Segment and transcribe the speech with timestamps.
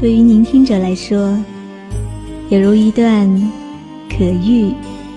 [0.00, 1.38] 对于聆听者来说，
[2.48, 3.28] 有如一段
[4.08, 4.72] 可遇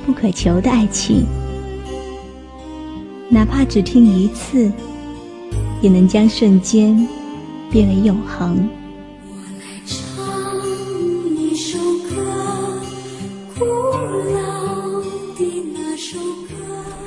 [0.06, 1.26] 不可求的爱情，
[3.30, 4.70] 哪怕只听一次。
[5.82, 7.06] 也能将瞬间
[7.70, 8.70] 变为永恒。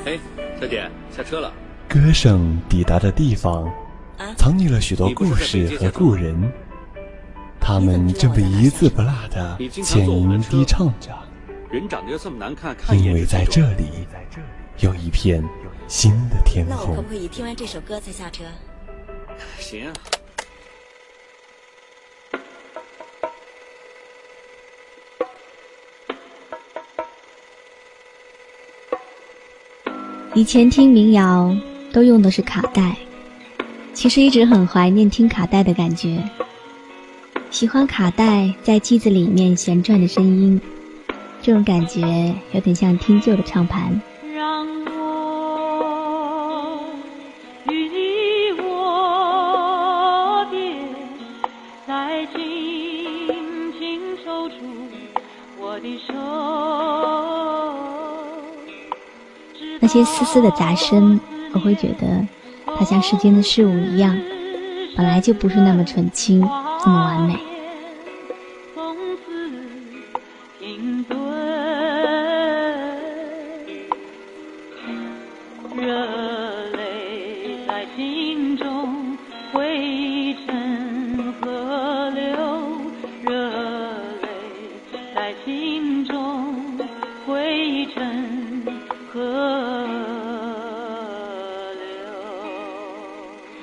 [0.05, 0.19] 哎，
[0.61, 1.51] 小姐，下车了。
[1.87, 3.67] 歌声抵达的地方，
[4.35, 6.39] 藏匿了许多故事和故人，
[7.67, 11.11] 他们正被一字不落的浅吟低唱着。
[11.69, 14.07] 人长得又这么难看，因为在这里
[14.79, 15.43] 有一片
[15.85, 16.77] 新的天空。
[16.77, 18.45] 那我可不可以听完这首歌再下车？
[19.59, 19.91] 行。
[30.33, 31.53] 以前听民谣
[31.91, 32.95] 都用的是卡带，
[33.93, 36.23] 其实一直很怀念听卡带的感觉，
[37.49, 40.61] 喜欢卡带在机子里面旋转的声音，
[41.41, 42.01] 这种感觉
[42.51, 43.99] 有点像听旧的唱盘。
[59.79, 61.19] 那些丝丝的杂声，
[61.53, 62.27] 我会觉得，
[62.77, 64.15] 它像世间的事物一样，
[64.97, 66.41] 本来就不是那么纯清，
[66.85, 67.37] 那么完美。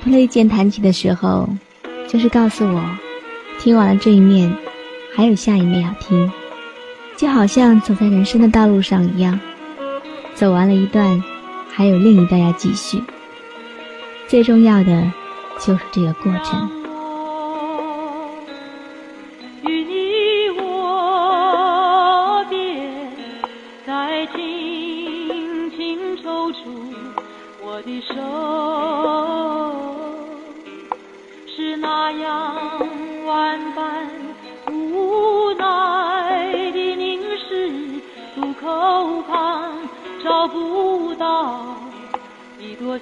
[0.04, 1.48] 推键弹起的时候，
[2.08, 2.81] 就是告诉我，
[3.59, 4.54] 听完了这一面，
[5.15, 6.31] 还有下一面要听，
[7.16, 9.41] 就好像走在人生的道路上一样，
[10.34, 11.22] 走完了一段，
[11.70, 13.03] 还有另一段要继续。
[14.26, 15.10] 最重要的
[15.59, 16.69] 就是这个过程。
[19.62, 22.56] 与你握别，
[23.87, 26.59] 再轻轻抽出
[27.62, 28.14] 我的手，
[31.47, 32.44] 是那样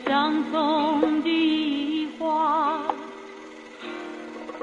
[0.07, 2.81] 相逢的花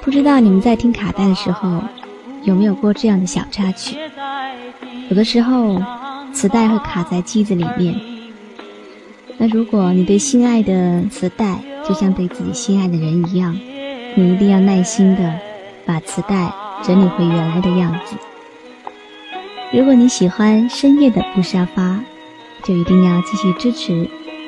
[0.01, 1.83] 不知道你们在听卡带的时候，
[2.43, 3.97] 有没有过这样的小插曲？
[5.09, 5.81] 有的时候，
[6.33, 7.99] 磁带会卡在机子里面。
[9.37, 13.55] 那如果你对心爱的磁带，就像对自己心爱的人一样，
[14.15, 15.39] 你一定要耐心的
[15.85, 16.51] 把磁带
[16.83, 18.15] 整理回原来的样子。
[19.71, 21.99] 如果你喜欢深夜的布沙发，
[22.63, 24.09] 就一定要继续支持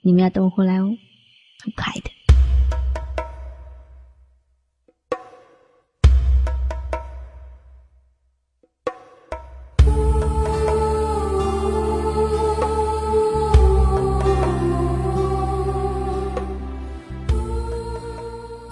[0.00, 0.96] 你们要等我回来哦，
[1.62, 2.10] 很快的。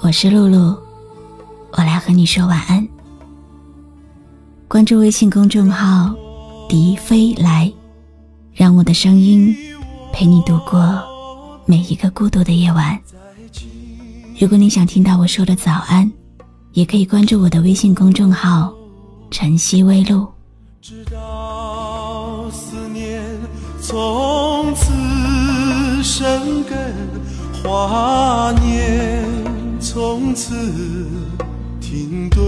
[0.03, 0.79] 我是露露，
[1.73, 2.89] 我来和你说晚安。
[4.69, 6.15] 关注微信公众号
[6.69, 7.71] “笛飞来”，
[8.55, 9.55] 让我的声音
[10.13, 11.03] 陪你度过
[11.67, 12.99] 每一个孤独的夜晚。
[14.39, 16.11] 如果你想听到我说的早安
[16.73, 18.73] 也可以关注我的微信公众号
[19.31, 20.27] 晨曦微露。
[20.81, 23.21] 直到思念
[23.81, 24.93] 从此
[26.03, 26.79] 生根
[27.63, 29.25] 华年
[29.81, 30.55] 从此
[31.81, 32.45] 停顿。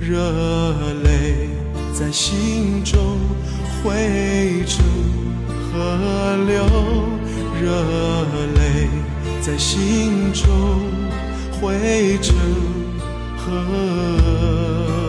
[0.00, 0.32] 热
[1.02, 1.48] 泪
[1.92, 3.18] 在心中
[3.82, 4.55] 回
[6.44, 6.64] 流，
[7.60, 7.68] 热
[8.54, 8.88] 泪
[9.40, 10.44] 在心中
[11.52, 12.36] 汇成
[13.38, 15.05] 河。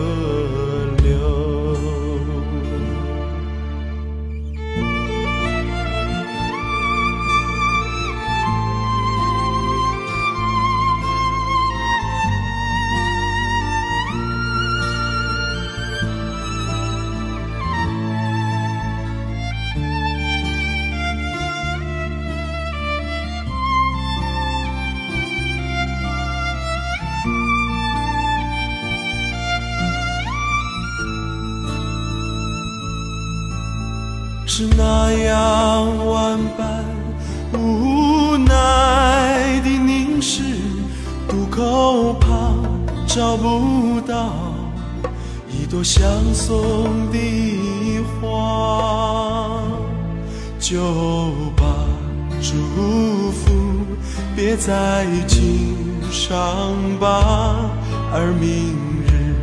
[34.60, 36.84] 是那样万般
[37.52, 40.42] 无奈的凝视，
[41.28, 42.56] 渡口旁
[43.06, 44.32] 找不到
[45.48, 46.02] 一朵相
[46.34, 47.18] 送的
[48.20, 49.62] 花，
[50.58, 50.82] 就
[51.56, 51.64] 把
[52.42, 53.52] 祝福
[54.34, 55.76] 别在襟
[56.10, 57.70] 上吧，
[58.12, 58.74] 而明
[59.06, 59.36] 日，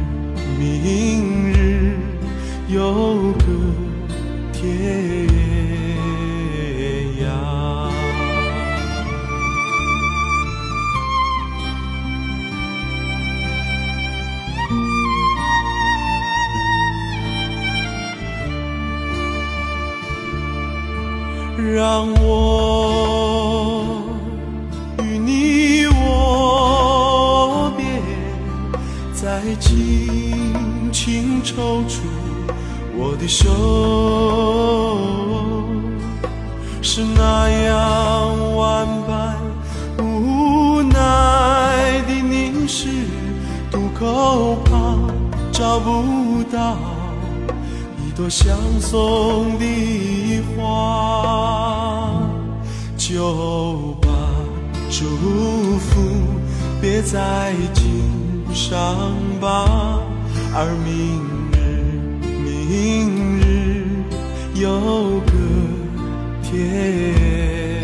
[0.60, 1.98] 明日
[2.68, 3.75] 有个。
[4.66, 4.74] 天
[7.22, 7.24] 涯，
[21.76, 22.24] 让我
[25.04, 27.86] 与你握别，
[29.14, 32.25] 再轻轻抽出。
[32.98, 33.50] 我的手
[36.82, 39.36] 是那样万般
[40.00, 42.88] 无奈的凝视，
[43.70, 45.10] 渡口旁
[45.52, 46.78] 找不到
[48.00, 49.66] 一朵相送的
[50.56, 52.14] 花，
[52.98, 54.08] 就把
[54.90, 55.06] 祝
[55.80, 56.02] 福
[56.82, 57.84] 别在襟
[58.54, 58.96] 上
[59.42, 60.00] 吧，
[60.54, 61.45] 而明。
[62.76, 63.86] 明日
[64.56, 65.32] 有个
[66.44, 67.75] 天。